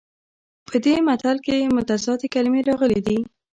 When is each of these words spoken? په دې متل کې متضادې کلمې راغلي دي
په 0.67 0.75
دې 0.83 0.95
متل 1.07 1.37
کې 1.45 1.57
متضادې 1.75 2.27
کلمې 2.33 2.61
راغلي 2.69 2.99
دي 3.07 3.19